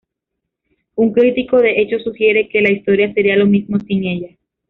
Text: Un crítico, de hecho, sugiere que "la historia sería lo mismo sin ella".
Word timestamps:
Un 0.95 1.11
crítico, 1.13 1.59
de 1.61 1.79
hecho, 1.79 1.99
sugiere 1.99 2.49
que 2.49 2.61
"la 2.61 2.71
historia 2.71 3.13
sería 3.13 3.35
lo 3.37 3.45
mismo 3.45 3.77
sin 3.81 4.03
ella". 4.03 4.29